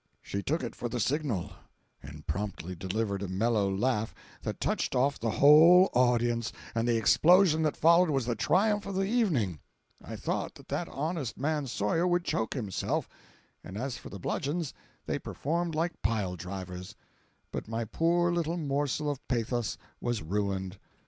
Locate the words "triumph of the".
8.33-9.03